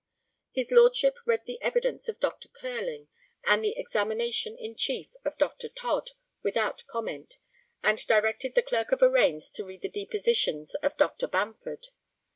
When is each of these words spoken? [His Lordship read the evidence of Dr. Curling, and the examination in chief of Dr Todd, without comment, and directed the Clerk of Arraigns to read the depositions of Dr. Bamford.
[His 0.53 0.71
Lordship 0.71 1.19
read 1.27 1.43
the 1.45 1.61
evidence 1.61 2.09
of 2.09 2.19
Dr. 2.19 2.47
Curling, 2.49 3.07
and 3.43 3.63
the 3.63 3.77
examination 3.77 4.57
in 4.57 4.73
chief 4.73 5.13
of 5.23 5.37
Dr 5.37 5.69
Todd, 5.69 6.09
without 6.41 6.83
comment, 6.87 7.37
and 7.83 8.03
directed 8.07 8.55
the 8.55 8.63
Clerk 8.63 8.91
of 8.91 9.03
Arraigns 9.03 9.51
to 9.51 9.63
read 9.63 9.81
the 9.83 9.87
depositions 9.89 10.73
of 10.73 10.97
Dr. 10.97 11.27
Bamford. 11.27 11.89